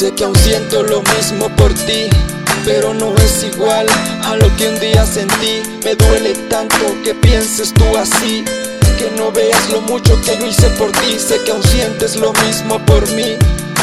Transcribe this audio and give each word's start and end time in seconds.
Sé 0.00 0.12
que 0.12 0.24
aún 0.24 0.34
siento 0.36 0.82
lo 0.82 1.02
mismo 1.02 1.54
por 1.56 1.74
ti 1.74 2.08
pero 2.64 2.94
no 2.94 3.14
es 3.16 3.44
igual 3.44 3.86
a 4.24 4.34
lo 4.36 4.56
que 4.56 4.68
un 4.70 4.80
día 4.80 5.04
sentí. 5.04 5.60
Me 5.84 5.94
duele 5.94 6.32
tanto 6.48 6.74
que 7.04 7.14
pienses 7.14 7.74
tú 7.74 7.84
así 7.98 8.42
Que 8.98 9.10
no 9.18 9.30
veas 9.30 9.68
lo 9.68 9.82
mucho 9.82 10.18
que 10.22 10.38
yo 10.38 10.46
hice 10.46 10.70
por 10.78 10.90
ti. 10.92 11.18
Sé 11.18 11.42
que 11.44 11.50
aún 11.50 11.62
sientes 11.64 12.16
lo 12.16 12.32
mismo 12.32 12.78
por 12.86 13.06
mí 13.12 13.36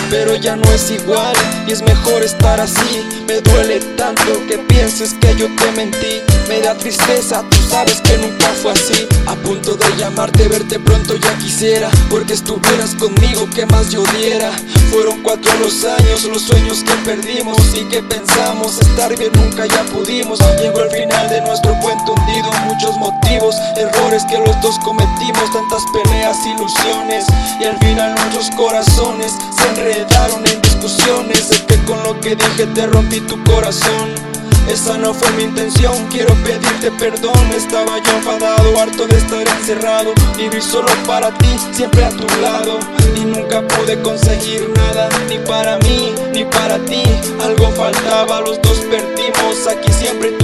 pero 0.10 0.36
ya 0.36 0.56
no 0.56 0.72
es 0.72 0.92
igual 0.92 1.34
y 1.68 1.72
es 1.72 1.82
mejor 1.82 2.24
estar 2.24 2.60
así. 2.60 3.08
Me 3.28 3.42
duele 3.42 3.80
tanto 3.98 4.46
que 4.48 4.58
pienses 4.58 5.14
que 5.16 5.36
yo 5.36 5.48
te 5.56 5.72
mentí. 5.72 6.22
Me 6.48 6.62
da 6.62 6.76
tristeza, 6.76 7.44
tú 7.50 7.58
sabes 7.70 8.02
que 8.02 8.18
nunca 8.18 8.48
fue 8.62 8.72
así. 8.72 9.08
A 9.28 9.36
punto 9.36 9.76
de 9.76 9.86
llamarte, 9.98 10.48
verte 10.48 10.80
pronto 10.80 11.18
ya 11.18 11.38
quisiera 11.38 11.90
Porque 12.10 12.32
estuvieras 12.34 12.96
conmigo, 12.96 13.50
que 13.54 13.66
más 13.66 13.90
yo 13.92 14.04
diera. 14.18 14.52
Fueron 14.90 15.22
cuatro 15.22 15.52
los 15.60 15.84
años, 15.84 16.24
los 16.24 16.44
sueños 16.44 16.82
que 16.84 16.94
perdimos 17.04 17.58
Y 17.76 17.84
que 17.90 18.02
pensamos 18.02 18.80
estar 18.80 19.16
bien, 19.18 19.32
nunca 19.34 19.66
ya 19.66 19.84
pudimos. 19.84 20.40
Llegó 20.62 20.82
el 20.84 20.90
final 20.90 21.30
de 21.30 21.42
nuestro 21.42 21.78
cuento 21.82 22.14
hundido 22.14 22.50
Muchos 22.66 22.98
motivos, 22.98 23.27
errores 23.76 24.26
que 24.26 24.38
los 24.38 24.60
dos 24.62 24.80
cometimos 24.80 25.52
Tantas 25.52 25.84
peleas, 25.94 26.38
ilusiones 26.46 27.26
Y 27.60 27.66
al 27.66 27.78
final 27.80 28.16
nuestros 28.16 28.50
corazones 28.56 29.34
se 29.56 29.70
enredaron 29.70 30.46
en 30.46 30.62
discusiones. 30.62 31.40
Sé 31.40 31.66
que 31.66 31.78
con 31.86 32.02
lo 32.04 32.20
que 32.20 32.36
dije 32.36 32.66
te 32.68 32.88
rompí 32.88 33.20
tu 33.22 33.42
corazón. 33.44 34.16
Esa 34.70 34.98
no 34.98 35.14
fue 35.14 35.32
mi 35.32 35.44
intención, 35.44 35.96
quiero 36.10 36.34
pedirte 36.44 36.92
perdón. 36.92 37.38
Estaba 37.56 37.98
yo 38.00 38.12
enfadado, 38.18 38.80
harto 38.80 39.08
de 39.08 39.18
estar 39.18 39.48
encerrado 39.48 40.14
Vivir 40.36 40.62
solo 40.62 40.90
para 41.06 41.32
ti, 41.38 41.48
siempre 41.72 42.04
a 42.04 42.10
tu 42.10 42.28
lado. 42.42 42.80
Y 43.16 43.22
nunca 43.22 43.62
pude 43.62 44.02
conseguir 44.02 44.70
nada, 44.76 45.10
ni 45.30 45.38
para 45.40 45.78
mí, 45.80 46.14
ni 46.34 46.44
para 46.44 46.78
ti. 46.80 47.04
Algo 47.44 47.72
faltaba, 47.72 48.42
los 48.42 48.62
dos 48.62 48.78
perdimos 48.92 49.68
Aquí 49.68 49.92
siempre 49.92 50.37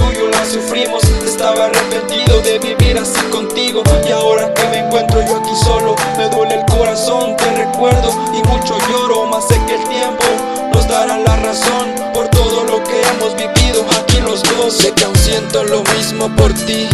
Me 6.16 6.28
duele 6.28 6.56
el 6.56 6.64
corazón, 6.66 7.36
te 7.36 7.50
recuerdo 7.54 8.10
y 8.32 8.46
mucho 8.48 8.76
lloro 8.88 9.26
Más 9.26 9.46
sé 9.46 9.60
que 9.66 9.74
el 9.74 9.88
tiempo 9.88 10.24
nos 10.72 10.88
dará 10.88 11.18
la 11.18 11.36
razón 11.36 11.94
Por 12.12 12.28
todo 12.28 12.64
lo 12.64 12.82
que 12.82 13.00
hemos 13.02 13.36
vivido. 13.36 13.84
Aquí 14.00 14.20
los 14.20 14.42
dos 14.42 14.76
Sé 14.76 14.92
que 14.92 15.04
aún 15.04 15.16
siento 15.16 15.64
lo 15.64 15.82
mismo 15.96 16.28
por 16.36 16.52
ti 16.52 16.88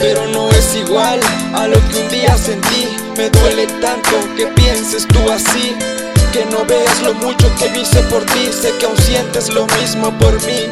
pero 0.00 0.28
no 0.28 0.48
es 0.50 0.76
igual 0.76 1.18
a 1.54 1.66
lo 1.66 1.76
que 1.88 1.96
un 1.96 2.08
día 2.08 2.36
sentí. 2.38 2.86
Me 3.16 3.30
duele 3.30 3.66
tanto 3.80 4.10
que 4.36 4.46
pienses 4.46 5.08
tú 5.08 5.28
así 5.28 5.74
Que 6.32 6.44
no 6.52 6.64
veas 6.66 7.02
lo 7.02 7.14
mucho 7.14 7.52
que 7.58 7.66
hice 7.76 8.02
por 8.02 8.24
ti. 8.26 8.48
Sé 8.52 8.72
que 8.78 8.86
aún 8.86 8.96
sientes 8.98 9.52
lo 9.52 9.66
mismo 9.66 10.12
por 10.18 10.40
mí 10.46 10.70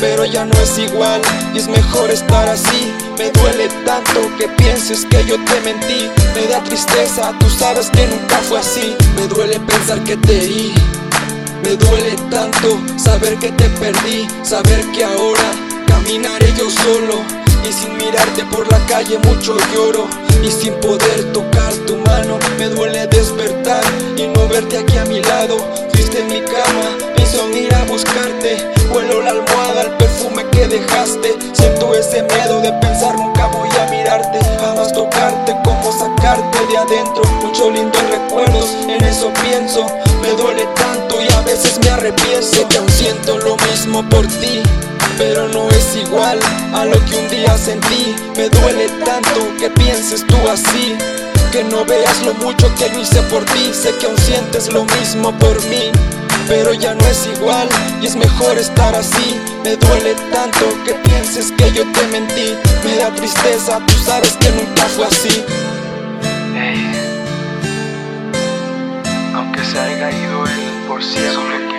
pero 0.00 0.24
ya 0.24 0.46
no 0.46 0.58
es 0.60 0.78
igual 0.78 1.20
y 1.54 1.58
es 1.58 1.68
mejor 1.68 2.10
estar 2.10 2.48
así. 2.48 2.92
Me 3.18 3.30
duele 3.30 3.68
tanto 3.84 4.20
que 4.38 4.48
pienses 4.48 5.04
que 5.04 5.24
yo 5.26 5.36
te 5.44 5.60
mentí. 5.60 6.10
Me 6.34 6.46
da 6.46 6.64
tristeza, 6.64 7.34
tú 7.38 7.50
sabes 7.50 7.90
que 7.90 8.06
nunca 8.06 8.38
fue 8.48 8.58
así. 8.58 8.96
Me 9.16 9.26
duele 9.28 9.60
pensar 9.60 10.02
que 10.02 10.16
te 10.16 10.38
herí. 10.38 10.74
Me 11.62 11.76
duele 11.76 12.16
tanto 12.30 12.80
saber 12.96 13.36
que 13.36 13.52
te 13.52 13.68
perdí 13.68 14.26
Saber 14.42 14.82
que 14.92 15.04
ahora 15.04 15.52
caminaré 15.86 16.52
yo 16.56 16.70
solo. 16.70 17.22
Y 17.68 17.72
sin 17.72 17.94
mirarte 17.98 18.44
por 18.46 18.70
la 18.72 18.78
calle 18.86 19.18
mucho 19.18 19.56
lloro. 19.74 20.06
Y 20.42 20.50
sin 20.50 20.72
poder 20.80 21.32
tocar 21.34 21.74
tu 21.86 21.96
mano 21.96 22.38
Me 22.56 22.70
duele 22.70 23.06
despertar 23.08 23.84
y 24.16 24.26
no 24.28 24.48
verte 24.48 24.78
aquí 24.78 24.96
a 24.96 25.04
mi 25.04 25.20
lado. 25.20 25.58
Fuiste 25.92 26.20
en 26.20 26.28
mi 26.28 26.40
cama, 26.40 27.14
pienso 27.14 27.50
ir 27.50 27.74
a 27.74 27.84
buscarte 27.84 28.79
Huelo 28.92 29.22
la 29.22 29.30
almohada, 29.30 29.82
el 29.82 29.96
perfume 29.96 30.44
que 30.50 30.66
dejaste. 30.66 31.38
Siento 31.52 31.94
ese 31.94 32.22
miedo 32.22 32.60
de 32.60 32.72
pensar 32.74 33.16
nunca 33.16 33.46
voy 33.46 33.68
a 33.80 33.90
mirarte 33.90 34.38
Jamás 34.60 34.92
tocarte, 34.92 35.54
como 35.64 35.92
sacarte 35.92 36.66
de 36.66 36.76
adentro 36.76 37.22
Muchos 37.42 37.72
lindos 37.72 38.02
recuerdos, 38.10 38.70
en 38.88 39.04
eso 39.04 39.32
pienso. 39.44 39.86
Me 40.20 40.30
duele 40.32 40.66
tanto 40.74 41.20
y 41.22 41.32
a 41.32 41.40
veces 41.42 41.78
me 41.82 41.90
arrepiento 41.90 42.68
que 42.68 42.78
aún 42.78 42.88
siento 42.90 43.38
lo 43.38 43.56
mismo 43.68 44.02
por 44.08 44.26
ti 44.26 44.62
pero 45.18 45.48
no 45.48 45.68
es 45.68 45.96
igual 45.96 46.38
a 46.72 46.86
lo 46.86 46.98
que 47.04 47.16
un 47.18 47.28
día 47.28 47.54
sentí. 47.58 48.16
Me 48.38 48.48
duele 48.48 48.88
tanto 49.04 49.54
que 49.58 49.68
pienses 49.68 50.26
tú 50.26 50.36
así 50.50 50.96
Que 51.52 51.62
no 51.62 51.84
veas 51.84 52.22
lo 52.24 52.32
mucho 52.32 52.74
que 52.76 52.88
yo 52.88 53.00
hice 53.00 53.20
por 53.24 53.44
ti. 53.44 53.70
Sé 53.74 53.94
que 53.98 54.06
aún 54.06 54.16
sientes 54.16 54.72
lo 54.72 54.84
mismo 54.84 55.30
por 55.38 55.62
mí 55.66 55.92
pero 56.50 56.74
ya 56.74 56.94
no 56.96 57.06
es 57.06 57.28
igual 57.28 57.68
y 58.02 58.06
es 58.06 58.16
mejor 58.16 58.58
estar 58.58 58.92
así. 58.96 59.40
Me 59.62 59.76
duele 59.76 60.16
tanto 60.32 60.66
que 60.84 60.94
pienses 60.94 61.52
que 61.52 61.72
yo 61.72 61.84
te 61.92 62.06
mentí. 62.08 62.56
Me 62.84 62.96
da 62.96 63.14
tristeza, 63.14 63.78
tú 63.86 63.94
sabes 64.04 64.36
que 64.40 64.50
nunca 64.50 64.82
fue 64.96 65.06
así. 65.06 65.44
Aunque 69.32 69.64
se 69.64 69.78
haya 69.78 70.10
ido 70.10 70.44
él 70.44 70.84
por 70.88 71.02
cielo 71.04 71.69